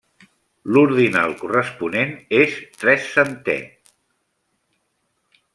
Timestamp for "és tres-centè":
2.39-3.59